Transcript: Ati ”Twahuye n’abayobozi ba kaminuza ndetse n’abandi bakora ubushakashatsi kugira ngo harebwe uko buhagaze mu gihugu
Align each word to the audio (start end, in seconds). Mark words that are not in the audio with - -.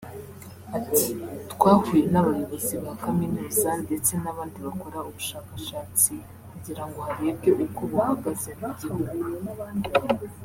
Ati 0.77 1.07
”Twahuye 1.51 2.03
n’abayobozi 2.13 2.73
ba 2.83 2.93
kaminuza 3.03 3.69
ndetse 3.83 4.11
n’abandi 4.23 4.57
bakora 4.67 4.97
ubushakashatsi 5.09 6.13
kugira 6.51 6.83
ngo 6.87 6.97
harebwe 7.07 7.49
uko 7.65 7.81
buhagaze 7.91 8.49
mu 8.59 8.69
gihugu 9.83 10.23